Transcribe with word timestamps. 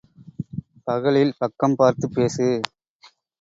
பகலில் 0.83 1.33
பக்கம் 1.37 1.75
பார்த்துப் 1.75 2.13
பேசு. 2.13 2.47